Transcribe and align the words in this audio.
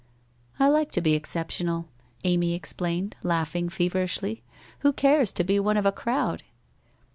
'1 0.57 0.73
like 0.73 0.89
to 0.89 0.99
be 0.99 1.13
exceptional!' 1.13 1.87
Amy 2.23 2.55
explained, 2.55 3.15
laughing 3.21 3.69
feverishly.' 3.69 4.41
Who 4.79 4.93
cares 4.93 5.31
to 5.33 5.43
be 5.43 5.59
one 5.59 5.77
of 5.77 5.85
a 5.85 5.91
crowd.' 5.91 6.41